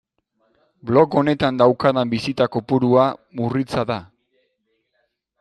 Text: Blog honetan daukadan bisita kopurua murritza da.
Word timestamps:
Blog 0.89 1.17
honetan 1.21 1.59
daukadan 1.59 2.09
bisita 2.15 2.49
kopurua 2.57 3.05
murritza 3.41 3.87
da. 3.93 4.01